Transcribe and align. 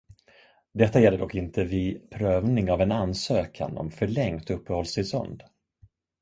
Detta 0.73 0.99
gäller 0.99 1.17
dock 1.17 1.35
inte 1.35 1.63
vid 1.63 2.09
prövning 2.09 2.71
av 2.71 2.81
en 2.81 2.91
ansökan 2.91 3.77
om 3.77 3.91
förlängt 3.91 4.49
uppehållstillstånd. 4.49 5.43